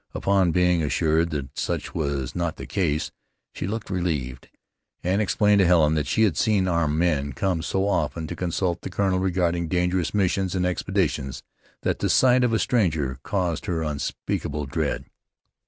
[0.15, 3.11] Upon being assured that such was not the case,
[3.53, 4.49] she looked relieved,
[5.03, 8.81] and explained to Helen that she had seen armed men come so often to consult
[8.81, 11.43] the colonel regarding dangerous missions and expeditions,
[11.83, 15.05] that the sight of a stranger caused her unspeakable dread.